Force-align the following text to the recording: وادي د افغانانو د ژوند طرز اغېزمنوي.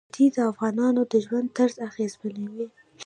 وادي 0.09 0.27
د 0.35 0.37
افغانانو 0.51 1.01
د 1.11 1.13
ژوند 1.25 1.47
طرز 1.57 1.75
اغېزمنوي. 1.87 2.67